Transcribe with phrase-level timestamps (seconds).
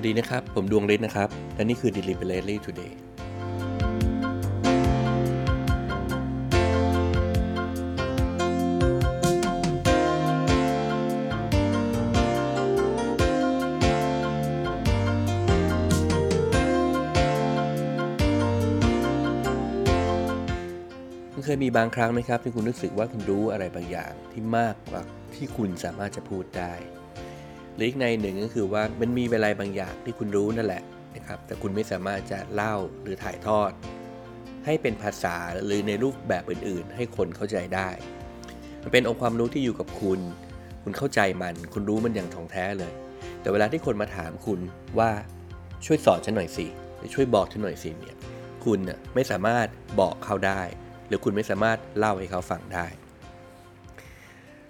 [0.00, 2.92] สวัสดีนะครับ ผมดวงฤทธิ์นะครับ และนี่คือ Deliberately Today
[21.46, 25.02] เคยมีบางครั้งไหมครับ ที่คุณรู้สึกว่าคุณรู้อะไรบางอย่างที่มากกว่า
[25.34, 26.74] ที่คุณสามารถจะพูดได้
[27.80, 30.82] รืออีกในหนึ่งก็คือว่ามันมีเวลาบางอย่างที่คุณรู้นั่นแหละ
[31.16, 33.70] นะครับ แต่คุณไม่สามารถจะเล่าหรือถ่ายทอด
[34.64, 37.88] ให้เป็นภาษาหรือในรูปแบบอื่น ๆ ให้คนเข้าใจได้
[38.82, 40.20] มันเป็นองค์ความรู้ที่อยู่กับคุณ
[40.82, 42.92] คุณเข้าใจมัน คุณรู้มันอย่างท่องแท้เลย
[43.40, 44.60] แต่เวลาที่คนมาถามคุณ
[44.98, 45.10] ว่า
[45.86, 48.16] ช่วยสอนฉันหน่อยสิหรือช่วยบอกฉันหน่อยสิเนี่ย
[48.64, 49.66] คุณน่ะไม่สามารถ
[50.00, 50.62] บอกเขาได้
[51.06, 52.86] หรือคุณไม่สามารถเล่าให้เขาฟังได้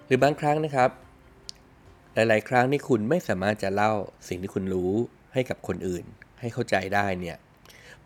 [0.06, 0.90] หรือบางครั้งนะครับ
[2.14, 3.92] หลาย ๆ ครั้งที่คุณไม่สามารถจะเล่า
[4.28, 4.92] สิ่งที่คุณรู้
[5.34, 6.04] ให้กับคนอื่น
[6.40, 7.36] ให้เข้าใจได้เนี่ย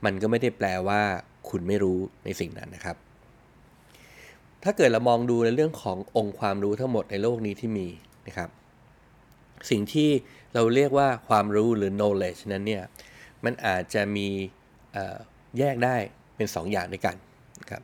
[0.05, 1.03] มันก็ไม่ได้แปลว่า
[1.51, 2.97] คุณไม่รู้ในสิ่งนั้นนะครับ
[4.65, 7.89] ถ้าเกิดเรามองดูในเรื่องขององค์ความรู้ทั้งหมดในโลกนี้ที่มี
[8.27, 8.49] นะครับ
[9.71, 10.11] สิ่งที่
[10.55, 12.83] เราเรียกว่าความรู้หรือ knowledge นั้นเนี่ย
[13.45, 14.29] มันอาจจะมี
[15.59, 15.97] แยกได้
[16.37, 17.17] เป็น 2ออย่างด้วยกัน
[17.61, 17.83] นะครับ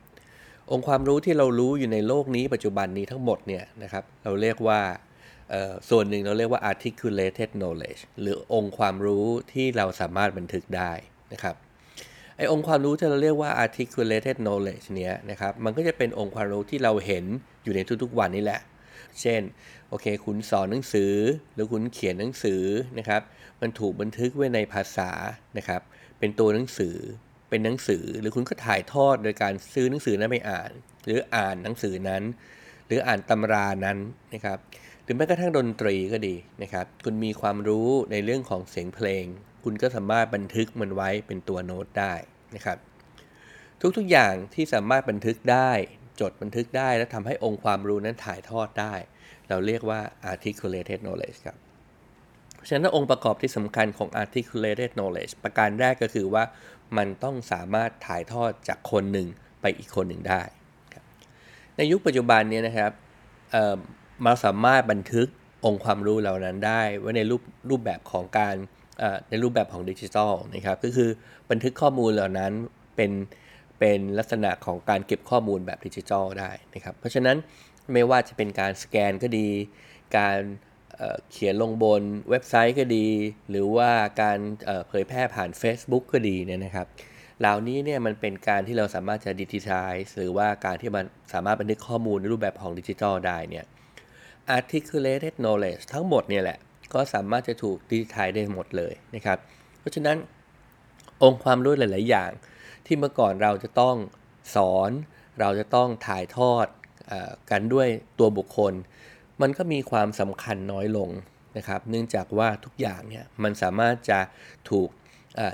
[0.71, 4.79] องค์ความรู้ที่เรารู้อยู่ในโลกนี้ปัจจุบันนี้ทั้งหมดเนี่ยนะครับ เราเรียกว่า
[5.89, 10.91] ส่วนหนึ่งเราเรียกว่า articulated knowledge หรือองค์ความรู้ที่เราสามารถบันทึกได้
[11.33, 11.55] นะครับ
[12.37, 17.25] ไอองค์ความรู้ที่เราเรียกว่า articulated knowledge เนี้ยนะครับมันก็จะเป็นองค์ความรู้ที่เราเห็น
[17.63, 18.61] อยู่ในทุกๆวันนี่แหละ
[19.21, 19.41] เช่น
[19.89, 21.13] โอเค คุณสอนหนังสือ
[21.53, 22.63] หรือคุณเขียนหนังสือ
[22.97, 23.21] นะครับ
[23.61, 25.11] มันถูกบันทึกไว้ในภาษา
[25.57, 25.81] นะครับ
[26.19, 26.95] เป็นตัวหนังสือ
[27.49, 30.71] เป็นหนังสือหรือคุณก็ถ่ายทอดโดยการซื้อหนังสือนั้นไปอ่าน
[31.05, 32.23] หรืออ่านหนังสือนั้น
[32.87, 33.97] หรืออ่านตำรานั้น
[34.33, 34.57] นะครับ
[35.11, 39.25] รือแม้กระทั่งดนตรีก็ดีนะครับ คุณมีความรู้ในเรื่องของเสียงเพลง
[39.63, 42.13] คุณก็สามารถบันทึกมันไว้เป็นตัวโน้ตได้
[42.55, 42.77] นะครับ
[43.97, 45.71] ทุกๆอย่างที่สามารถบันทึกได้
[46.21, 48.93] จดบันทึกได้ และทำให้องค์ความรู้นั้นถ่ายทอดได้
[49.49, 49.99] เราเรียกว่า
[50.31, 51.57] articulated knowledge ครับ
[52.67, 56.43] ฉะนั้นองค์ประกอบที่สำคัญของ articulated knowledge ประการแรกก็คือว่า
[56.97, 59.27] มันต้องสามารถถ่ายทอดจากคนหนึ่ง
[59.61, 60.41] ไปอีกคนหนึ่งได้
[61.75, 62.91] ในยุคปัจจุบันนี้นะครับ
[64.23, 65.27] เราสามารถบันทึก
[65.65, 68.55] องค์ความรู้เหล่านั้นได้ไว้ในรูปรูปแบบของการ
[69.29, 71.09] ในรูปแบบของดิจิทัลนะครับก็คือ
[71.51, 72.51] บันทึกข้อมูลเหล่านั้น
[72.95, 73.11] เป็น
[73.79, 77.37] เป็นลักษณะของการเก็บข้อมูลแบบดิจิทัลได้นะครับ เพราะฉะนั้น
[77.93, 79.47] ไม่ว่าจะเป็นการสแกนก็ดี
[80.17, 80.39] การ
[81.31, 83.07] เขียนลงบนเว็บไซต์ก็ดี
[83.49, 84.37] หรือว่าการ
[84.87, 86.87] เผยแพร่ผ่าน Facebook ก็ดีเนี่ยนะครับ
[87.39, 93.65] เหล่านี้เนี่ยมันเป็นการที่เราสามารถจะดิจิทัลหรือว่าการที่มันสามารถบันทึกข้อมูลในรูปแบบของดิจิทัลได้เนี่ย
[94.57, 96.57] articulated knowledge ทั้งหมดเนี่ยแหละ
[96.93, 99.37] ก็สามารถจะถูกดิจิทัลได้หมดเลยนะครับ
[99.79, 100.17] เพราะฉะนั้น
[101.23, 102.31] องค์ความรู้หลาย ๆ อย่าง
[102.85, 103.95] ที่เมื่อก่อนเราจะต้อง
[104.55, 104.91] สอน
[105.39, 106.67] เราจะต้องถ่ายทอด
[107.11, 107.13] อ
[107.51, 107.87] กันด้วย
[108.19, 108.73] ตัวบุคคล
[109.41, 111.09] มันก็มีความสำคัญน้อยลง
[111.57, 114.19] นะครับ เนื่องจากว่าทุกอย่างเนี่ยมันสามารถจะ
[114.69, 114.89] ถูก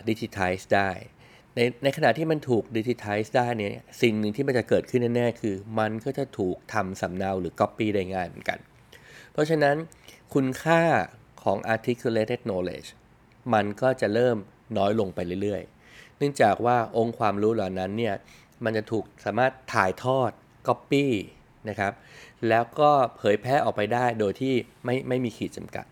[0.10, 0.90] ดิจิทัลได้
[1.56, 3.72] ในในขณะที่มันถูกดิจิทัลได้เนี่ย
[4.02, 8.60] สิ่งหนึ่งที่มันจะเกิดขึ้นแน่ ๆ คือ มันก็จะถูกทำสำเนาหรือ Copy ได้ง่ายเหมือนกัน
[9.38, 9.78] เพราะฉะนั้น
[10.34, 10.82] คุณค่า
[11.44, 12.90] ของ articulated knowledge
[13.54, 14.38] มันก็จะเริ่ม
[14.78, 18.16] น้อยลงไปเรื่อยๆ เนื่องจากว่าองค์ความรู้เหล่านั้นเนี่ย
[18.64, 20.32] มันจะถูกสามารถถ่ายทอด
[20.68, 21.06] Copy
[21.70, 21.94] นะครับ
[22.50, 24.54] แล้วก็เผยแพร่ออกไปได้โดยที่
[24.86, 25.86] ไม่ไม่มีขีดจำกัด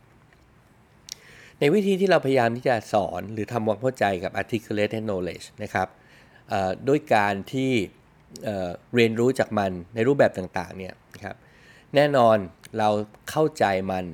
[1.60, 5.88] ในวิธีที่เราพยายามที่จะสอนหรือทำความเข้าใจกับ articulated knowledge นะครับ
[6.88, 7.72] ด้วยการที่
[8.96, 11.36] เรียนรู้จากมันในรูปแบบต่างๆเนี่ยนะครับ
[11.96, 12.38] แน่นอน
[12.78, 12.90] เรา
[13.30, 14.06] เข้าใจมัน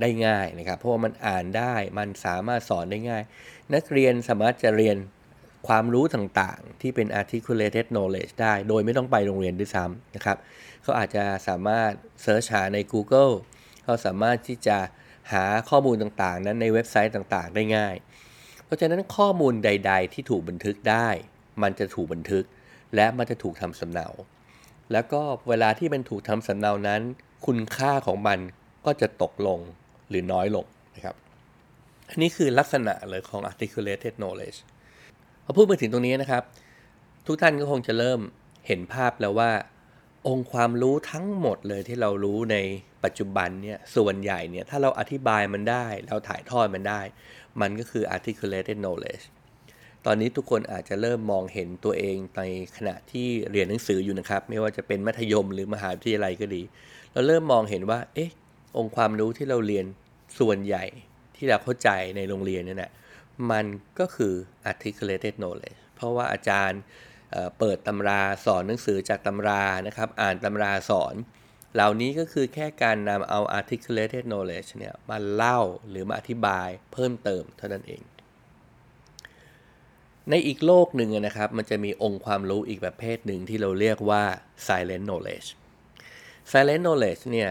[0.00, 3.22] ได้ง่ายนะครับ เพราะว่ามันอ่านได้มันสามารถสอนได้ง่าย
[3.74, 4.96] นักเรียนสามารถจะเรียน
[5.68, 10.36] ความรู้ต่างๆ ที่เป็น articulated knowledge ได้ โดยไม่ต้องไปโรงเรียนด้วยซ้ำนะครับ
[10.82, 11.90] เขาอาจจะสามารถ
[12.22, 13.32] เสิร์ชหาใน Google
[13.84, 14.78] เขาสามารถที่จะ
[15.32, 17.94] หาข้อมูลต่างๆ นั้นในเว็บไซต์ต่างๆ ได้ง่าย
[18.64, 21.08] เพราะฉะนั้นข้อมูลใด ๆ ที่ถูกบันทึกได้
[21.62, 22.44] มันจะถูกบันทึก
[22.94, 24.08] และมันจะถูกทำสำเนา
[24.92, 27.02] แล้วก็เวลาที่มันถูกทำสำเนานั้น
[27.46, 28.38] คุณค่าของมัน
[28.86, 29.58] ก็จะตกลง
[30.08, 30.66] หรือน้อยลง
[30.96, 31.16] นะครับ
[32.08, 34.58] อันนี้คือลักษณะเลยของ articulated knowledge
[35.44, 36.42] พอพูดมาถึงตรงนี้นะครับ
[37.26, 38.20] ทุกท่านก็คงจะเริ่ม
[38.66, 39.50] เห็นภาพแล้วว่า
[40.28, 42.56] องค์ความรู้ทั้งหมดเลยที่เรารู้ใน
[43.04, 47.00] ปัจจุบันเนี่ยส่วนใหญ่เนี่ยถ้าเราอธิบายมันได้ เราถ่ายทอดมันได้
[47.60, 49.24] มันก็คือ articulated knowledge
[50.06, 52.42] ตอนนี้ทุกคนอาจจะเริ่มมองเห็นตัวเองใน
[52.76, 56.62] ขณะที่เรียนหนังสืออยู่นะครับ ไม่ว่าจะเป็นมัธยมหรือมหาวิทยาลัยก็ดี
[57.12, 58.30] เราเริ่มมองเห็นว่า เอ๊ะ
[58.76, 59.86] องค์ความรู้ที่เราเรียน
[60.38, 60.84] ส่วนใหญ่
[61.36, 62.92] ที่เราเข้าใจในโรงเรียนเนี่ยนะ
[63.50, 63.66] มัน
[63.98, 64.34] ก็คือ
[64.70, 66.80] articulated knowledge เพราะว่าอาจารย์
[67.58, 71.14] เปิดตำราสอนหนังสือจากตำรานะครับ อ่านตำราสอน
[71.74, 78.02] เหล่านี้ก็คือแค่การนำเอา articulated knowledge เนี่ยมาเล่าหรือมาอธิบายเพิ่มเติมเท่านั้นเอง
[80.30, 84.22] ในอีกโลกหนึ่งนะครับ มันจะมีองค์ความรู้อีกประเภทหนึ่งที่เราเรียกว่า
[84.66, 85.48] silent knowledge
[86.50, 87.50] silent knowledge เนี่ย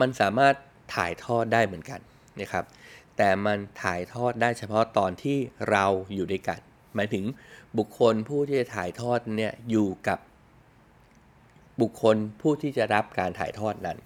[0.00, 0.54] มันสามารถ
[0.94, 2.00] ถ่ายทอดได้เหมือนกัน
[2.40, 2.64] นะครับ
[3.16, 5.38] แต่มันถ่ายทอดได้เฉพาะตอนที่
[5.70, 5.84] เรา
[6.14, 6.58] อยู่ด้วยกัน
[6.94, 7.24] หมายถึง
[7.78, 10.18] บุคคลผู้ที่จะถ่ายทอดเนี่ยอยู่กับ
[11.80, 13.98] บุคคลผู้ที่จะรับการถ่ายทอดนั้น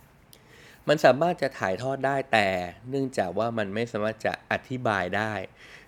[0.89, 2.49] มันสามารถจะถ่ายทอดได้แต่
[2.89, 5.33] เนื่องจากว่ามันไม่สามารถจะอธิบายได้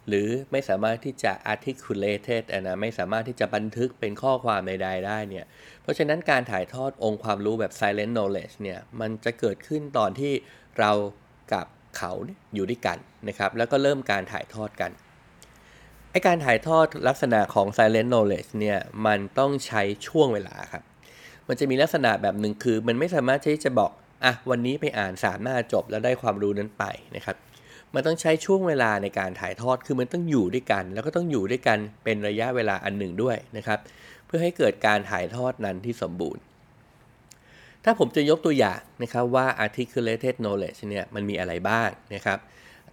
[0.09, 5.47] หรือไม่สามารถที่จะ articulated นะไม่สามารถที่จะบันทึกเป็นข้อความใดๆได้เนี่ย
[5.87, 10.33] เพราะฉะนั้นการถ่ายทอดองค์ความรู้แบบ silent knowledge เนี่ยมันจะเกิดขึ้นตอนที่
[10.79, 10.93] เรา
[11.53, 11.67] กับ
[11.97, 12.13] เขา
[12.55, 12.99] อยู่ด้วยกัน
[13.29, 14.91] นะครับ แล้วก็เริ่มการถ่ายทอดกัน
[16.11, 20.83] ไอการถ่ายทอดลักษณะของ silent knowledge เนี่ยมันต้องใช้ช่วงเวลาครับ
[21.49, 23.91] มันจะมีลักษณะแบบหนึ่งคือ มันไม่สามารถที่จะบอก
[24.25, 26.85] อะวันนี้ไปอ่านสามหน้าจบแล้วได้ความรู้นั้นไป
[27.17, 27.37] นะครับ
[27.95, 33.79] มันต้องใช้ช่วงเวลาในการถ่ายทอด คือมันต้องอยู่ด้วยกัน แล้วก็ต้องอยู่ด้วยกันเป็นระยะเวลาอันหนึ่งด้วยนะครับ
[34.27, 36.43] เพื่อให้เกิดการถ่ายทอดนั้นที่สมบูรณ์
[37.85, 42.39] ถ้าผมจะยกตัวอย่างนะครับว่า articulated knowledge เนี่ยมันมีอะไรบ้างนะครับ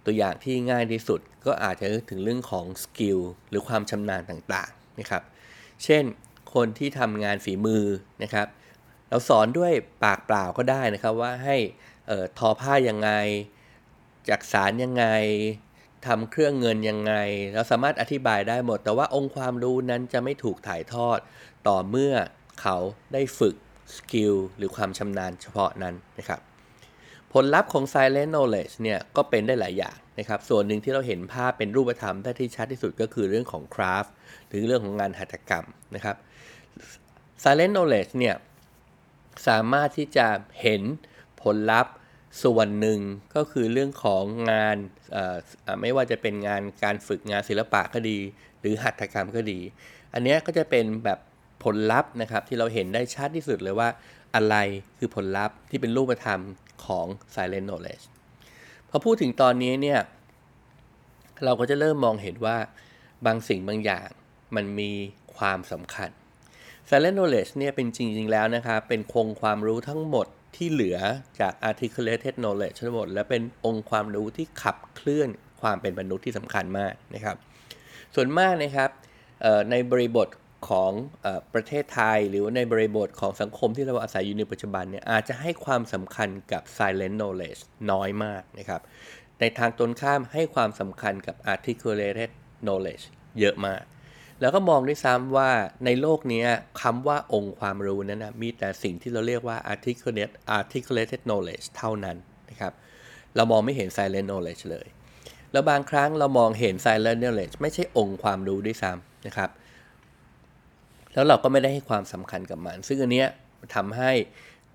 [0.04, 5.22] ตัวอย่างที่ง่ายที่สุดก็อาจจะถึงเรื่องของสกิลหรือความชำนาญต่างๆนะครับ
[5.84, 6.04] เช่น
[6.54, 7.84] คนที่ทำงานฝีมือ
[8.22, 8.46] นะครับ
[9.08, 9.72] เราสอนด้วย
[10.04, 11.56] ปากเปล่าก็ได้นะครับว่าให้
[12.38, 13.10] ทอผ้ายังไง
[14.28, 15.04] จักสารยังไง
[16.06, 17.14] ทำเครื่องเงินยังไง
[17.54, 21.18] เราสามารถอธิบายได้หมด แต่ว่าองค์ความรู้นั้นจะไม่ถูกถ่ายทอด
[21.68, 22.12] ต่อเมื่อ
[22.60, 22.76] เขา
[23.12, 23.54] ได้ฝึก
[23.96, 26.40] สกิลหรือความชำนาญเฉพาะนั้นนะครับ
[27.32, 34.10] ผลลัพธ์ของ silent knowledge เนี่ยก็เป็นได้หลายอย่างนะครับ ส่วนหนึ่งที่เราเห็นภาพเป็นรูปธรรมได้ที่ชัดที่สุดก็คือเรื่องของ craft
[34.48, 36.16] หรือเรื่องของงานหัตถกรรมนะครับ
[37.42, 38.36] silent knowledge เนี่ย
[39.48, 40.26] สามารถที่จะ
[40.62, 40.82] เห็น
[41.42, 41.94] ผลลัพธ์
[42.42, 43.00] ส่วนหนึ่ง
[43.36, 44.22] ก็คือเรื่องของ
[44.52, 44.76] งาน
[45.80, 48.18] ไม่ว่าจะเป็นงานการฝึกงานศิลปะก็ดี
[48.60, 49.60] หรือหัตถกรรมก็ดี
[50.14, 51.18] อันนี้ก็จะเป็นแบบ
[51.64, 53.88] ผลลัพธ์นะครับที่เราเห็นได้ชัดที่สุดเลยว่า
[54.34, 54.56] อะไร
[54.98, 56.40] คือผลลัพธ์ที่เป็นรูปธรรม
[56.84, 58.04] ของ silent knowledge
[58.88, 60.00] พอพูดถึงตอนนี้เนี่ย
[61.44, 62.56] เราก็จะเริ่มมองเห็นว่า
[63.26, 64.08] บางสิ่งบางอย่าง
[64.56, 64.90] มันมี
[65.36, 66.10] ความสำคัญ
[66.88, 70.26] silent knowledge เนี่ยเป็นจริง ๆ แล้วนะครับเป็นคงความรู้ทั้งหมด
[70.56, 70.98] ที่เหลือ
[71.40, 75.28] จาก articulated knowledge ทั้งหมด และเป็นองค์ความรู้ที่ขับเคลื่อน
[75.62, 77.36] ความเป็นมนุษย์ที่สำคัญมากนะครับ
[78.14, 78.90] ส่วนมากนะครับ
[79.70, 80.28] ในบริบท
[80.68, 80.92] ของ
[81.24, 87.60] อประเทศไทย หรือว่าในบริบทของสังคมที่เราอาศัยอยู่ในปัจจุบันเนี่ยอาจจะให้ความสำคัญกับ silent knowledge
[87.90, 88.80] น้อยมากนะครับ
[89.40, 92.30] ในทางตรงข้ามให้ความสำคัญกับ articulated
[92.66, 93.04] knowledge
[93.40, 93.82] เยอะมาก
[94.44, 95.50] แล้วก็มองด้วยซ้ำว่า
[95.84, 96.44] ในโลกนี้
[96.82, 102.16] คำว่าองค์ความรู้นั้นนะมีแต่สิ่งที่เราเรียกว่า articulated articulated knowledge เท่านั้น
[102.50, 102.72] นะครับ
[103.36, 104.86] เรามองไม่เห็น silent knowledge เลย
[105.52, 109.50] แล้วบางครั้งเรามองเห็น silent knowledge ไม่ใช่องค์ความรู้ด้วยซ้ำนะครับ
[111.14, 113.28] แล้วเราก็ไม่ได้ให้ความสำคัญกับมัน ซึ่งอันเนี้ย
[113.74, 114.12] ทำให้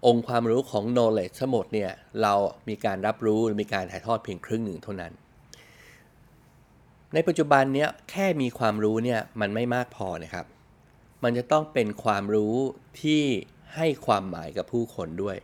[0.05, 2.33] องค์ความรู้ของ knowledge ทั้งหมดเนี่ยเรา
[2.69, 5.13] มีการรับรู้มีการถ่ายทอดเพียงครึ่งหนึ่งเท่านั้น
[7.13, 10.45] ในปัจจุบันเนี้ยแค่มีความรู้เนี่ยมันไม่มากพอนะครับ
[11.23, 12.55] มันจะต้องเป็นความรู้
[13.01, 13.23] ที่
[13.75, 15.37] ให้ความหมายกับผู้คนด้วย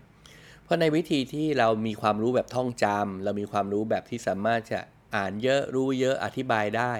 [0.63, 4.79] เพราะในวิธีที่เรามีความรู้แบบท่องจำเรามีความรู้แบบที่สามารถจะ
[5.15, 6.93] อ่านเยอะรู้เยอะอธิบายได้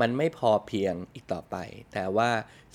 [0.00, 1.56] มันไม่พอเพียงอีกต่อไป
[1.92, 2.30] แต่ว่า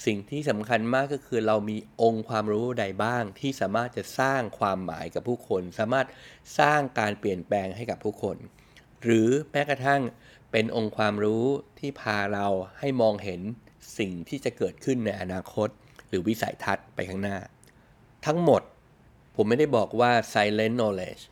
[0.05, 6.07] สิ่งที่สำคัญมากก็คือเรามีองค์ความรู้ใดบ้าง ที่สามารถจะสร้างความหมายกับผู้คน สามารถ
[6.59, 8.37] สร้างการเปลี่ยนแปลงให้กับผู้คน
[9.03, 10.01] หรือแม้กระทั่ง
[10.57, 11.45] เป็นองค์ความรู้
[11.79, 12.47] ที่พาเรา
[12.79, 13.41] ให้มองเห็น
[13.97, 15.69] สิ่งที่จะเกิดขึ้นในอนาคต
[16.07, 17.37] หรือวิสัยทัศน์ไปข้างหน้า
[18.25, 18.61] ทั้งหมด
[19.35, 21.23] ผมไม่ได้บอกว่า silent knowledge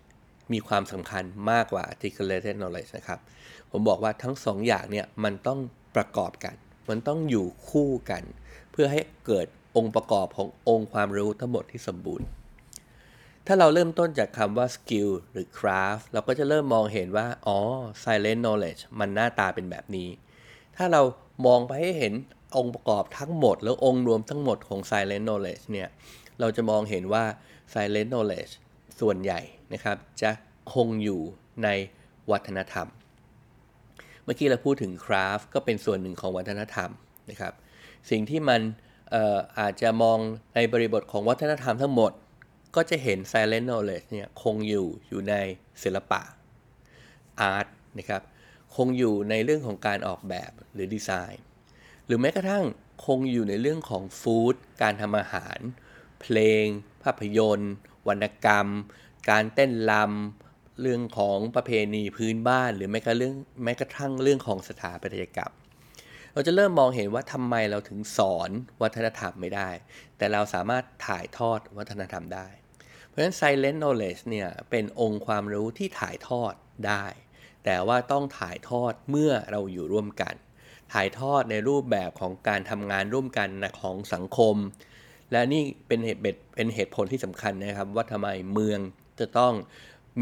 [0.54, 3.20] มีความสำคัญมากกว่า articulated knowledge นะครับ
[3.72, 5.60] ผมบอกว่าทั้งสองอย่างเนี่ยมันต้อง
[5.96, 6.56] ประกอบกัน
[6.90, 8.24] มันต้องอยู่คู่กัน
[8.72, 12.28] เพื่อให้เกิดองค์ประกอบขององค์ความรู้ทั้งหมดที่สมบูรณ์
[13.48, 17.58] ถ้าเราเริ่มต้นจากคำว่า skill หรือ craft เราก็จะเริ่มมองเห็นว่า อ๋อ
[18.04, 20.10] silent knowledge มันหน้าตาเป็นแบบนี้
[20.76, 21.02] ถ้าเรา
[21.46, 22.14] มองไปให้เห็น
[22.58, 25.90] องค์ประกอบทั้งหมด แล้วองค์รวมทั้งหมดของ silent knowledge เนี่ย
[26.40, 27.24] เราจะมองเห็นว่า
[27.74, 28.54] silent knowledge
[29.00, 29.40] ส่วนใหญ่
[29.74, 30.32] นะครับ จะ
[30.74, 31.22] คงอยู่
[31.64, 31.70] ใน
[32.32, 32.88] วัฒนธรรม
[34.24, 36.90] เมื่อกี้เราพูดถึงคราฟก็เป็นส่วนหนึ่งของวัฒนธรรม
[37.30, 37.54] นะครับ
[38.10, 38.62] สิ่งที่มัน
[39.60, 40.18] อาจจะมอง
[40.56, 42.12] ในบริบทของวัฒนธรรมทั้งหมด
[42.76, 45.36] ก็จะเห็น silent knowledge เนี่ยคงอยู่อยู่ใน
[45.84, 46.22] ศิลปะ
[47.40, 48.24] อาร์ตนะครับ
[48.76, 51.44] คงอยู่ในเรื่องของการออกแบบหรือดีไซน์
[52.06, 52.66] หรือแม้กระทั่ง
[53.06, 55.60] คงอยู่ในเรื่องของฟู้ดการทำอาหาร
[56.22, 56.66] เพลง
[57.04, 57.74] ภาพยนตร์
[58.08, 58.68] วรรณกรรม
[59.30, 65.54] การเต้นรำเรื่องของประเพณีพื้นบ้าน หรือแม้กระเรื่องแม้กระทั่งเรื่องของสถาปัตยกรรม
[66.34, 68.50] เราจะเริ่มมองเห็นว่าทำไมเราถึงสอน
[68.82, 69.70] วัฒนธรรมไม่ได้
[70.18, 72.48] แต่เราสามารถถ่ายทอดวัฒนธรรมได้
[73.14, 76.54] เพราะฉะนั้น silent knowledge เนี่ยเป็นองค์ความรู้ที่ถ่ายทอด
[76.88, 77.06] ได้
[77.66, 80.36] แต่ว่าต้องถ่ายทอดเมื่อเราอยู่ร่วมกัน
[80.94, 83.50] ถ่ายทอดในรูปแบบของการทำงานร่วมกัน
[83.82, 84.56] ของสังคม
[85.32, 86.22] และนี่เป็นเหตุ
[86.56, 88.80] เป็นเหตุผลที่สำคัญนะครับ ว่าทำไมเมือง
[89.20, 89.54] จะต้อง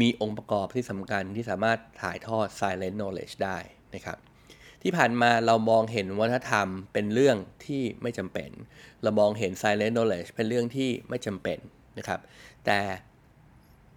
[0.00, 3.58] มีองค์ประกอบที่สำคัญที่สามารถถ่ายทอด silent knowledge ได้
[3.94, 4.18] นะครับ
[4.82, 8.50] ที่ผ่านมาเรามองเห็นวัฒนธรรมเป็นเรื่องที่ไม่จำเป็น
[9.02, 11.58] เรามองเห็น silent knowledge เป็นเรื่องที่ไม่จำเป็น
[11.98, 12.20] นะครับ
[12.66, 12.78] แต่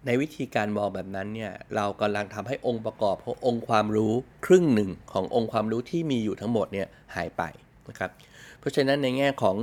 [0.06, 4.12] ในวิธีการมองแบบนั้นเนี่ยเรากำลังทำให้องค์ประกอบขององค์ความรู้
[4.46, 7.42] ครึ่งหนึ่งขององค์ความรู้ที่มีอยู่ทั้งหมดเนี่ยหายไป
[7.88, 8.10] นะครับ
[8.58, 9.56] เพราะฉะนั้นในแง่ของ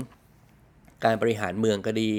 [1.05, 2.11] การบริหารเมืองก็ดี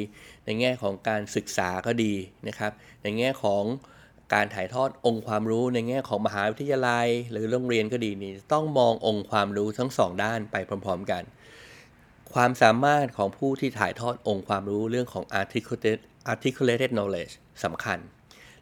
[0.47, 2.13] ในแง่ของการศึกษาก็ดี
[2.49, 3.65] นะครับ ในแง่ของ
[4.35, 11.23] การถ่ายทอดองค์ความรู้ในแง่ของมหาวิทยาลัย หรือโรงเรียนก็ดีนี่ต้องมององค์ความรู้ทั้งสองด้านไปพร้อม ๆ กัน
[12.35, 15.99] ความสามารถของผู้ที่ถ่ายทอดองค์ความรู้เรื่องของ articulated
[16.33, 17.99] articulated knowledge สำคัญ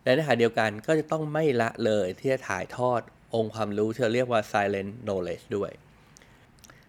[0.05, 3.01] และในขณะเดียวกันก็จะต้องไม่ละเลยที่จะถ่ายทอด
[3.35, 5.71] องค์ความรู้ที่เรเรียกว่า silent knowledge ด้วย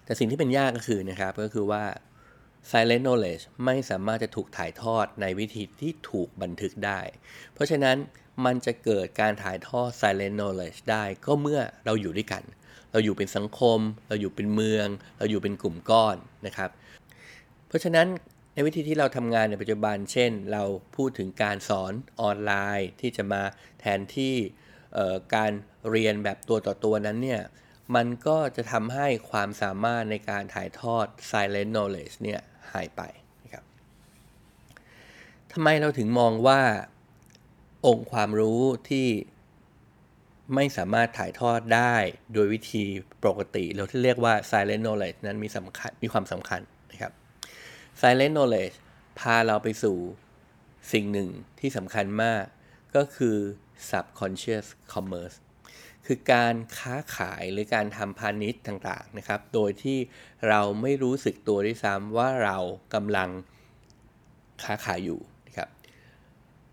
[0.05, 1.83] แต่สิ่งที่เป็นยากก็คือนะครับก็คือว่า
[2.71, 6.99] silent knowledge ไม่สามารถจะถูกถ่ายทอดในวิธีที่ถูกบันทึกได้
[7.53, 7.97] เพราะฉะนั้น
[8.45, 12.43] มันจะเกิดการถ่ายทอด silent knowledge ได้ก็เมื่อเราอยู่ด้วยกัน
[12.93, 16.69] เราอยู่เป็นสังคม เราอยู่เป็นเมือง เราอยู่เป็นกลุ่มก้อนนะครับ
[17.67, 18.07] เพราะฉะนั้น
[18.53, 20.63] ในวิธีที่เราทำงานในปัจจุบัน เช่น เรา
[20.95, 23.41] พูดถึงการสอนออนไลน์ที่จะมา
[23.79, 24.35] แทนที่
[25.35, 25.51] การ
[25.89, 27.41] เรียนแบบตัวต่อตัวนั้นเนี่ย
[27.95, 33.01] มันก็จะทำให้ความสามารถในการถ่ายทอด silent knowledge เนี่ยหายไป
[33.43, 33.63] นะครับ
[35.53, 36.61] ทำไมเราถึงมองว่า
[37.87, 39.07] องค์ความรู้ที่
[40.55, 41.95] ไม่สามารถถ่ายทอดได้
[42.33, 42.83] โดยวิธี
[43.25, 47.13] ปกติเราที่เรียกว่า silent knowledge นั้นมีสำคัญมีความสำคัญนะครับ
[48.01, 48.75] silent knowledge
[49.19, 49.97] พาเราไปสู่
[50.93, 52.43] สิ่งหนึ่งที่สำคัญมาก
[52.95, 53.37] ก็คือ
[53.89, 55.37] subconscious commerce
[56.05, 59.97] คือการค้าขายหรือการทำพาณิชย์ต่างๆนะครับ โดยที่
[60.47, 62.57] เราไม่รู้สึกตัวด้วยซ้ำว่าเรา
[62.93, 63.29] กำลัง
[64.63, 65.19] ค้าขายอยู่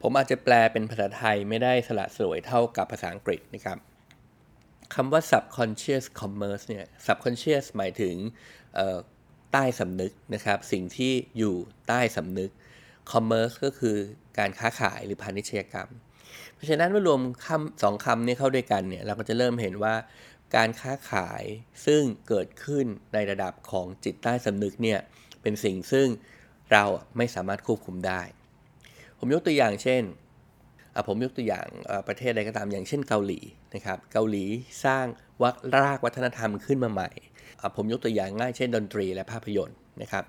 [0.01, 3.79] ผมอาจจะแปลเป็นภาษาไทยไม่ได้สละสวยเท่ากับภาษาอังกฤษนะครับ
[4.95, 8.15] คำว่า subconscious commerce เนี่ย subconscious หมายถึง
[9.53, 11.55] ใต้สำนึกนะครับ สิ่งที่อยู่
[11.89, 12.51] ใต้สำนึก
[13.13, 13.97] commerce ก็คือ
[14.39, 15.89] การค้าขายหรือพาณิชยกรรม
[16.55, 19.95] เพราะฉะนั้นเมื่อรวมคำสองคำนี้เข้าด้วยกันเนี่ย เราก็จะเริ่มเห็นว่า
[20.57, 21.43] การค้าขาย
[21.87, 25.01] ซึ่งเกิดขึ้นในระดับของจิตใต้สำนึกเนี่ย
[25.43, 26.09] เป็นสิ่งซึ่ง
[26.73, 26.85] เรา
[27.17, 28.23] ไม่สามารถควบคุมได้
[29.21, 30.03] ผมยกตัวอย่างเช่น
[31.09, 31.67] ผมยกตัวอย่าง
[32.09, 33.41] ประเทศใดก็ตามอย่างเช่นเกาหลี
[33.75, 34.45] นะครับเกาหลี
[34.85, 35.07] สร้าง
[35.43, 35.51] วั
[35.83, 37.11] รากวัฒนธรรมขึ้นมาใหม่
[37.77, 40.25] ผมยกตัวอย่างง่ายเช่น ดนตรีและภาพยนตร์นะครับ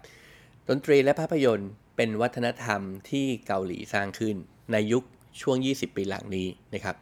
[0.69, 4.35] ดนตรีและภาพยนตร์เป็นวัฒนธรรมที่เกาหลีสร้างขึ้น
[4.71, 5.03] ในยุค
[5.41, 6.95] ช่วง 20 ปีหลังนี้นะครับ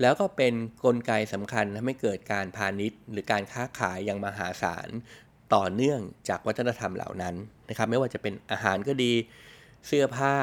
[0.00, 4.88] แล้วก็เป็นนกลไกสำคัญทำให้เกิดการพาณิชย์ หรือการค้าขายอย่างมหาศาล
[5.54, 7.34] ต่อเนื่องจากวัฒนธรรมเหล่านั้น
[7.68, 9.12] นะครับไม่ว่าจะเป็นอาหารก็ดี
[9.86, 10.34] เสื้อผ้า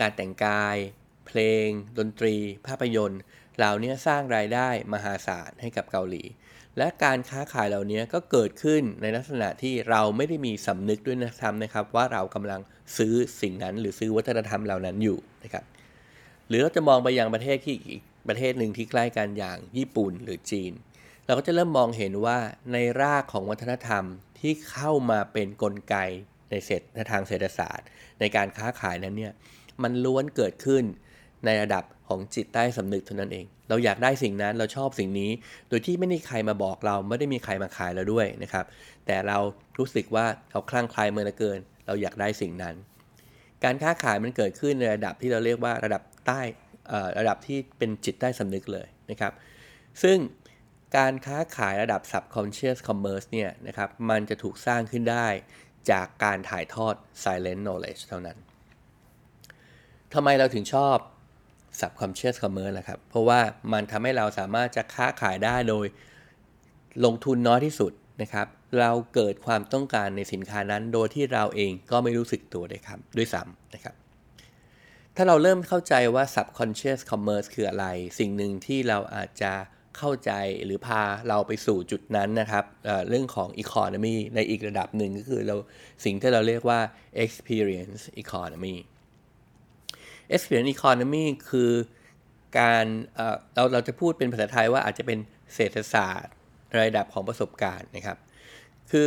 [0.00, 0.76] การแต่งกาย
[1.26, 1.66] เพลง
[1.98, 2.36] ดนตรี
[2.66, 3.20] ภาพยนตร์
[3.56, 6.22] เหล่านี้สร้างรายได้มหาศาลให้กับเกาหลี
[6.78, 12.60] และการค้าขายเหล่านี้ก็เกิดขึ้นในลักษณะที่เราไม่ได้มีสำนึกด้วยนะครับนะครับ ว่าเรากำลัง
[12.96, 15.64] ซื้อสิ่งนั้น หรือซื้อวัฒนธรรมเหล่านั้นอยู่นะครับ
[16.48, 20.72] หรือเราจะมองไปยังประเทศที่อีกประเทศหนึ่งที่ใกล้กันอย่างญี่ปุ่นหรือจีน
[21.26, 22.38] เราก็จะเริ่มมองเห็นว่า
[22.72, 24.04] ในรากของวัฒนธรรม
[24.40, 25.96] ที่เข้ามาเป็นนกลไก
[26.50, 27.86] ในเศรษฐทางเศรษฐศาสตร์
[28.20, 29.32] ในการค้าขายนั้นเนี่ย
[29.82, 30.84] มันล้วนเกิดขึ้น
[31.44, 35.30] ในระดับของจิตใต้สำนึกเท่านั้นเอง เราอยากได้สิ่งนั้นเราชอบสิ่งนี้
[35.68, 38.64] โดยที่ไม่ได้ใครมาบอกเราไม่ได้มีใครมาขายเราด้วยนะครับ
[39.06, 39.38] แต่เรา
[39.78, 42.74] รู้สึกว่าเขาคลั่งคลายเมื่อเกิน เราอยากได้สิ่งนั้น
[43.64, 46.40] การค้าขายมันเกิดขึ้นในระดับที่เราเรียกว่าระดับใต้
[47.18, 49.32] ระดับที่เป็นจิตใต้สำนึกเลยนะครับ
[50.02, 50.18] ซึ่ง
[50.96, 55.26] การค้าขายระดับ subconscious commerce เนี่ยนะครับ มันจะถูกสร้างขึ้นได้
[55.90, 58.38] จากการถ่ายทอด silent knowledge เท่านั้น
[60.14, 60.96] ทำไมเราถึงชอบ
[61.80, 63.40] subconscious commerce ล่ะครับ เพราะว่า
[63.72, 65.86] มันทำให้เราสามารถจะค้าขายได้โดย
[67.04, 68.46] ลงทุนน้อยที่สุดนะครับ
[68.80, 73.94] เราเกิดความต้องการในสินค้านั้น โดยที่เราเองก็ไม่รู้สึกตัวด้วยครับด้วยซ้ำนะครับ
[75.16, 77.86] ถ้าเราเริ่มเข้าใจว่า subconscious commerce คืออะไร
[78.18, 79.52] สิ่งหนึ่งที่เราอาจจะ
[79.98, 80.32] เข้าใจ
[80.64, 85.56] หรือพาเราไปสู่จุดนั้นนะครับเเรื่องของ economy ในอีกระดับหนึ่งก็คือเรา
[86.04, 86.80] สิ่งที่เราเรียกว่า
[87.24, 88.76] experience economy
[90.34, 91.72] experience economy คือ
[92.58, 95.18] การเเราเราจะพูดเป็นภาษาไทยว่าอาจจะเป็น
[95.54, 96.32] เศรษฐศาสตร์
[96.78, 98.18] ระดับของประสบการณ์นะครับ
[98.90, 99.06] คือ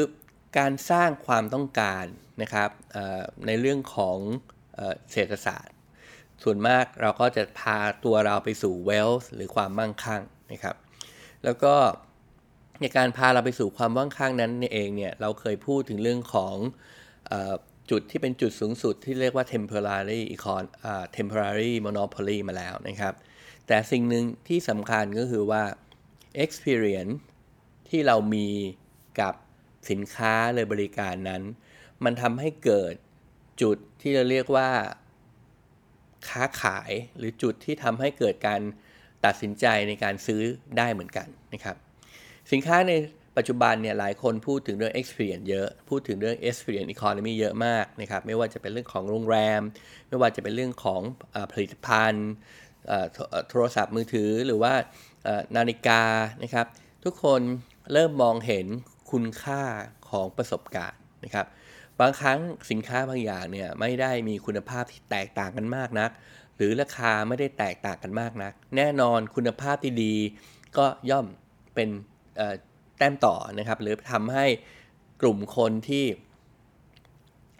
[0.57, 2.05] การสร้างความต้องการ
[2.41, 2.69] นะครับ
[3.47, 4.17] ในเรื่องของ
[5.11, 5.75] เศรษฐศาสตร์
[6.43, 10.21] ส่วนมากเราก็จะพาตัวเราไปสู่ wealth หรือความมั่งคั่ง
[10.51, 10.75] นะครับ
[11.43, 11.75] แล้วก็
[12.81, 16.55] ในการพาเราไปสู่ความมั่งคั่งนั้นเองเนี่ยเราเคยพูดถึงเรื่องของ
[17.91, 20.63] จุดที่เป็นจุดสูงสุดที่เรียกว่า temporary econ
[21.17, 23.13] temporary monopoly มาแล้วนะครับ
[23.67, 25.63] แต่สิ่งหนึ่งที่สำคัญก็คือว่า
[26.43, 27.15] experience
[27.89, 28.47] ที่เรามี
[29.19, 29.35] กับ
[29.89, 31.41] สินค้าหรือบริการนั้น
[32.03, 32.93] มันทำให้เกิด
[33.61, 34.69] จุดที่เราเรียกว่า
[36.29, 38.61] ค้าขายหรือจุดที่ทำให้เกิดการ
[39.25, 40.41] ตัดสินใจในการซื้อ
[40.77, 41.75] ได้เหมือนกันนะครับ
[42.51, 42.91] สินค้าใน
[43.37, 49.61] ปัจจุบันเนี่ยหลายคนพูดถึงเรื่อง experience เยอะ พูดถึงเรื่อง experience economy เยอะมากนะครับ ไม่ว่าจะเป็นเรื่องของโรงแรม
[50.07, 51.01] ไม่ว่าจะเป็นเรื่องของ
[51.35, 52.29] อผลิตภัณฑ์
[53.49, 54.73] โทรศัพท์มือถือหรือว่า
[55.55, 56.03] นาฬิกา
[56.43, 56.65] นะครับ
[57.03, 57.41] ทุกคน
[57.93, 58.65] เริ่มมองเห็น
[59.11, 59.61] คุณค่า
[60.09, 61.45] ของประสบการณ์นะครับ
[61.99, 62.39] บางครั้ง
[62.71, 66.11] สินค้าบางอย่างเนี่ยไม่ได้มีคุณภาพที่แตกต่างกันมากนัก
[66.57, 70.15] หรือราคาไม่ได้แตกต่างกันมากนัก แน่นอนคุณภาพที่ดี
[70.77, 71.25] ก็ย่อม
[71.75, 71.89] เป็น
[72.99, 74.45] แต้มต่อนะครับ หรือทำให้
[75.21, 76.05] กลุ่มคนที่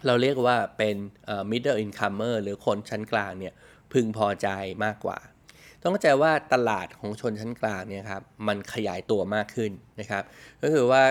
[0.05, 0.95] เราเรียกว่าเป็น
[1.51, 3.53] middle incomer หรือคนชั้นกลางเนี่ย
[3.93, 4.47] พึงพอใจ
[4.85, 5.17] มากกว่า
[5.81, 10.23] ต้องเข้าใจว่าตลาดของชนชั้นกลางเนี่ยครับมันขยายตัวมากขึ้นนะครับ
[10.61, 11.03] ก็คือว่า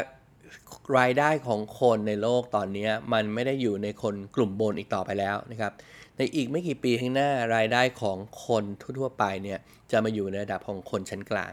[0.99, 5.73] รายได้ของคนในโลกตอนนี้มันไม่ได้อยู่ในคนกลุ่มบนอีกต่อไปแล้วนะครับ
[6.17, 8.65] ในอีกไม่กี่ปีข้างหน้ารายได้ของคน
[8.99, 9.59] ทั่วๆไปเนี่ย
[9.91, 11.53] จะมาอยู่ในระดับของคนชั้นกลาง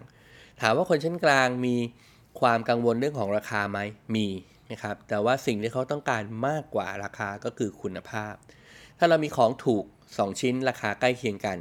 [0.62, 1.76] ถามว่าคนชั้นกลางมี
[2.42, 3.80] ความกังวลเรื่องของราคาไหม
[4.16, 4.28] มี
[4.72, 8.34] นะครับแต่ว่าสิ่งที่เขาต้องการมากกว่าราคาก็คือคุณภาพ
[8.98, 11.58] ถ้าเรามีของถูก 2 ชิ้นราคาใกล้เคียงกัน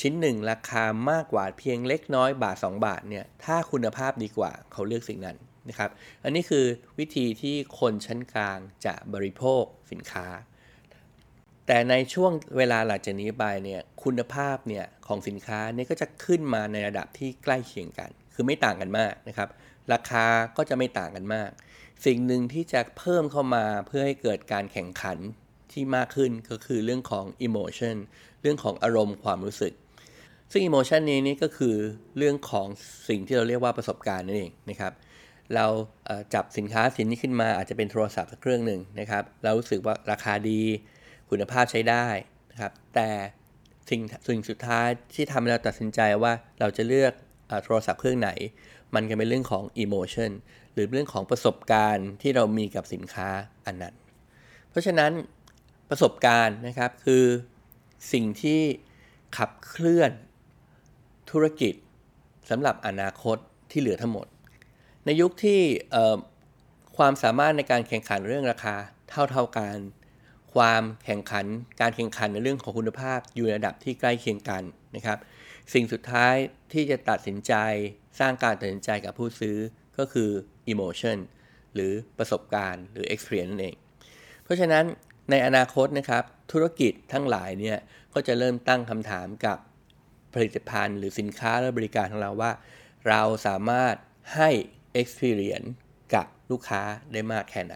[0.00, 5.36] ชิ้นหนึ่งราคามากกว่าเพียงเล็กน้อยบาท 2 บาทเนี่ยถ้าคุณภาพดีกว่าเขาเลือกสิ่งนั้น
[5.68, 5.90] นะครับ
[6.24, 6.64] อันนี้คือ
[6.98, 10.26] วิธีที่คนชั้นกลางจะบริโภคสินค้า
[11.66, 19.48] แต่ในช่วงเวลาหลังจากนี้ไปเนี่ยคุณภาพเนี่ยของสินค้าเนี่ยก็จะขึ้นมาในระดับที่ใกล้เคียงกัน คือไม่ต่างกันมากนะครับ
[19.92, 21.50] ราคาก็จะไม่ต่างกันมาก
[22.06, 25.18] สิ่งหนึ่งที่จะเพิ่มเข้ามาเพื่อให้เกิดการแข่งขัน
[25.72, 27.96] ที่มากขึ้นก็คือเรื่องของ emotion
[28.42, 29.72] เรื่องของอารมณ์ความรู้สึก
[30.52, 31.74] ซึ่ง emotion นี้นี่ก็คือ
[32.18, 32.66] เรื่องของ
[33.08, 34.92] สิ่งที่เราเรียกว่าประสบการณ์นั่นเองนะครับ
[35.54, 35.66] เรา
[36.34, 40.60] จับสินค้าสินนี้ขึ้นมาอาจจะเป็นโทรศัพท์เครื่องหนึ่งนะครับ เรารู้สึกว่าราคาดี
[41.30, 42.06] คุณภาพใช้ได้
[42.50, 43.10] นะครับ แต่
[43.90, 47.12] สิ่งสิ่งสุดท้ายที่ทำให้เราตัดสินใจว่าเราจะเลือก
[47.64, 48.30] โทรศัพท์เครื่องไหน
[48.94, 50.30] มันก็เป็นเรื่องของ emotion
[50.72, 53.28] หรือเรื่องของประสบการณ์ที่เรามีกับสินค้า
[53.66, 53.94] อันนั้น
[54.70, 55.12] เพราะฉะนั้น
[55.90, 57.24] ประสบการณ์นะครับคือ
[58.12, 58.60] สิ่งที่
[59.36, 60.10] ขับเคลื่อน
[61.30, 61.74] ธุรกิจ
[62.50, 63.36] สำหรับอนาคต
[63.70, 64.26] ที่เหลือทั้งหมด
[65.04, 65.60] ในยุคที่
[66.96, 68.74] ความสามารถในการแข่งขันเรื่องราคา
[69.08, 69.76] เท่าเท่ากัน
[70.54, 71.46] ความแข่งขัน
[71.80, 74.62] การแข่งขันในเรื่องของคุณภาพอยู่ในระดับที่ใกล้เคียงกัน
[74.96, 75.18] นะครับ
[75.72, 76.34] สิ่งสุดท้าย
[76.72, 77.54] ที่จะตัดสินใจ
[78.20, 79.56] สร้างการตัดสินใจกับผู้ซื้อ
[79.98, 80.30] ก็คือ
[80.72, 81.18] emotion
[81.74, 83.76] หรือประสบการณ์หรือ experience นั่นเอง
[84.44, 84.84] เพราะฉะนั้น
[85.30, 87.78] ในอนาคตนะครับ ธุรกิจทั้งหลายเนี่ย
[88.14, 89.58] ก็จะเริ่มตั้งคำถามกับ
[90.34, 92.52] ผลิตภัณฑ์ หรือสินค้าและบริการของเราว่า
[93.08, 93.94] เราสามารถ
[94.34, 94.50] ให้
[95.00, 95.70] experience
[96.14, 97.74] กับลูกค้าได้มากแค่ไหน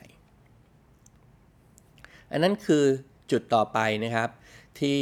[2.31, 2.85] อันนั้นคือ
[3.31, 4.31] จุดต่อไปนะครับ
[4.81, 4.99] ที่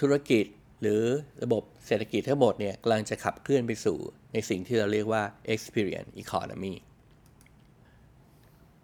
[0.00, 0.44] ธุรกิจ
[0.82, 1.02] หรือ
[1.42, 3.98] ระบบเศรษฐกิจทั้งหมดเนี่ยกำลังจะขับเคลื่อนไปสู่
[4.32, 5.22] ในสิ่งที่เราเรียกว่า
[5.54, 6.74] experience economy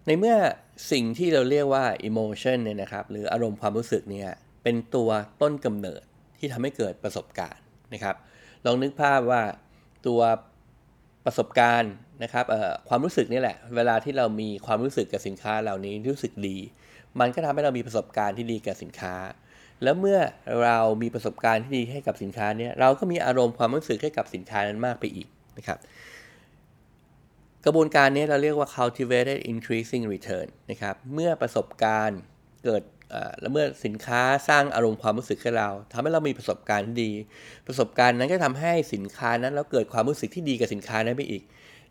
[0.06, 0.36] ในเมื่อ
[0.92, 4.30] สิ่งที่เราเรียกว่า emotion เนี่ยนะครับหรืออารมณ์ความรู้สึกเนี่ย
[4.62, 5.10] เป็นตัว
[5.42, 6.02] ต้นกำเนิด
[6.38, 7.62] ที่ทำให้เกิดประสบการณ์
[7.94, 8.16] นะครับ
[8.64, 9.42] ลองนึกภาพว่า
[10.06, 10.20] ตัว
[11.24, 12.44] ประสบการณ์นะครับ
[12.88, 16.56] ความรู้สึกนี่แหละ เวลาที่เรามีความรู้สึกกับสินค้าเหล่านี้รู้สึกดี
[17.20, 19.14] มันก็ทำให้เรามีประสบการณ์ที่ดีกับสินค้า
[19.82, 20.18] แล้วเมื่อ
[20.62, 25.78] เรามีประสบการณ์ที่ดีให้กับสินค้านี้เราก็มีอารมณ์ความรู้สึกให้กับสินค้านั้นมากไปอีกนะครับ
[27.64, 32.20] กระบวนการนี้เราเรียกว่า cultivated increasing return นะครับเมื่อประสบการณ์
[32.64, 32.82] เกิด
[33.40, 37.10] แล้วเมื่อสินค้าสร้างอารมณ์ความรู้สึกให้เราทำให้เรามีประสบการณ์ดี
[37.66, 41.42] ประสบการณ์นั้นก็ทำให้สินค้านั้นเราเกิดความรู้สึกที่ดีกับสินค้านั้นไปอีก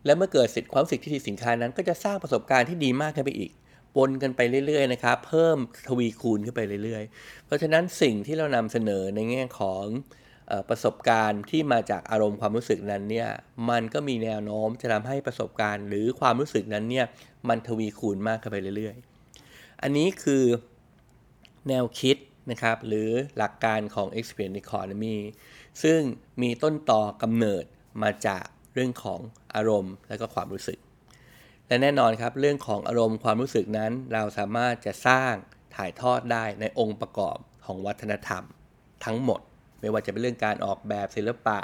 [0.04, 3.50] และเมื่อเกิดสิทธิความรู้สึกที่ดีสินค้านั้นก็จะสร้างประสบการณ์ที่ดีมากขึ้นไปอีก
[3.96, 5.56] ปนกันไปเรื่อยๆนะครับ เพิ่ม
[5.88, 9.84] ทวีคูณขึ้นไปเรื่อยๆ เพราะฉะนั้นสิ่งที่เรานำเสนอในแง่ของ
[10.68, 13.28] ประสบการณ์ที่มาจากอารมณ์ความรู้สึกนั้นเนี่ย
[13.70, 17.06] มันก็มีแนวโน้มจะทำให้ประสบการณ์ หรือความรู้สึกนั้นเนี่ย
[17.48, 20.44] มันทวีคูณมากขึ้นไปเรื่อยๆ อันนี้คือ
[21.68, 22.16] แนวคิด
[22.50, 25.18] นะครับหรือหลักการของ experience economy
[25.82, 26.00] ซึ่ง
[26.42, 27.64] มีต้นต่อกำเนิด
[28.02, 29.20] มาจากเรื่องของ
[29.54, 30.78] อารมณ์และก็ความรู้สึก
[31.68, 35.32] และแน่นอนครับเรื่องของอารมณ์ความรู้สึกนั้น เราสามารถจะสร้าง
[35.76, 38.42] ถ่ายทอดได้ในองค์ประกอบของวัฒนธรรม
[39.04, 39.40] ทั้งหมด
[39.80, 41.58] ไม่ว่าจะเป็นเรื่องการออกแบบศิลปะ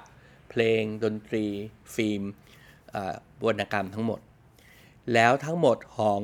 [0.51, 1.47] เพลง ดนตรี
[1.95, 2.23] ฟิล์ม
[3.47, 4.21] วรรณกรรมทั้งหมด
[5.15, 6.21] แล้วทั้งหมดของ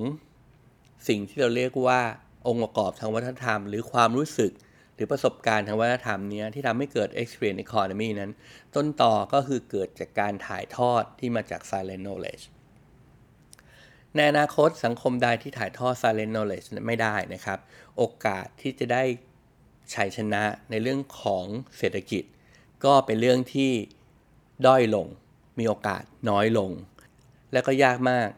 [1.08, 2.00] สิ่งที่เราเรียกว่า
[2.46, 4.52] องค์ประกอบทางวัฒนธรรม หรือความรู้สึก
[4.94, 8.32] หรือประสบการณ์ทางวัฒนธรรมนี้ที่ทำให้เกิด experience economy นั้น
[8.74, 12.44] ต้นต่อก็คือเกิดจากการถ่ายทอดที่มาจาก silent knowledge
[14.16, 17.58] ในอนาคตสังคมใดที่ถ่ายทอด silent knowledge ไม่ได้นะครับ
[17.96, 19.02] โอกาสที่จะได้
[19.94, 21.44] ชัยชนะในเรื่องของ
[21.78, 22.24] เศรษฐกิจ
[22.84, 23.72] ก็เป็นเรื่องที่
[24.66, 25.06] ด้อยลง
[25.58, 26.70] มีโอกาสน้อยลง
[27.52, 28.28] และก็ยากมาก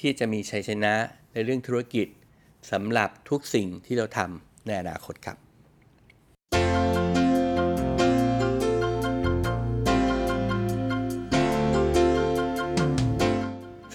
[0.00, 0.94] ที่จะมีชัยชนะ
[1.32, 2.06] ในเรื่องธุรกิจ
[2.70, 5.45] สำหรับทุกสิ่งที่เราทำในอนาคตครับ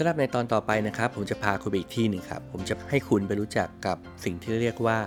[0.02, 4.98] ำหรับในตอนต่อไปนะครับ ผมจะพาคุณไปอีกที่หนึ่งครับ ผมจะให้คุณไปรู้จักกับสิ่งที่เรียกว่า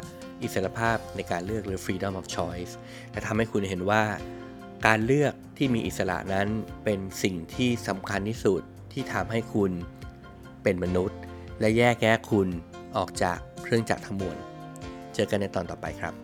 [0.43, 2.73] อิสรภาพในการเลือกหรือ freedom of choice
[3.13, 4.03] และทำให้คุณเห็นว่า
[4.87, 6.49] การเลือกที่มีอิสระนั้น
[6.85, 9.73] เป็นสิ่งที่สำคัญที่สุดที่ทำให้คุณ
[10.63, 11.19] เป็นมนุษย์
[11.61, 12.49] และแยกแยะคุณ
[12.97, 14.37] ออกจากเครื่องจักรทั้งมวล
[15.15, 16.24] เจอกันในตอนต่อไปครับ